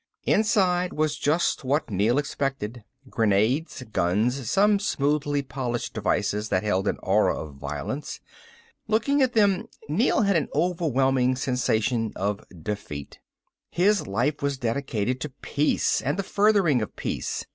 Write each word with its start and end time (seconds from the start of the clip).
Inside 0.25 0.93
was 0.93 1.15
just 1.15 1.63
what 1.63 1.91
Neel 1.91 2.17
expected. 2.17 2.83
Grenades, 3.07 3.83
guns, 3.93 4.49
some 4.49 4.79
smoothly 4.79 5.43
polished 5.43 5.93
devices 5.93 6.49
that 6.49 6.63
held 6.63 6.87
an 6.87 6.97
aura 7.03 7.37
of 7.39 7.53
violence. 7.57 8.19
Looking 8.87 9.21
at 9.21 9.33
them, 9.33 9.67
Neel 9.87 10.21
had 10.23 10.35
an 10.37 10.49
overwhelming 10.55 11.35
sensation 11.35 12.13
of 12.15 12.43
defeat. 12.49 13.19
His 13.69 14.07
life 14.07 14.41
was 14.41 14.57
dedicated 14.57 15.21
to 15.21 15.29
peace 15.43 16.01
and 16.01 16.17
the 16.17 16.23
furthering 16.23 16.81
of 16.81 16.95
peace. 16.95 17.45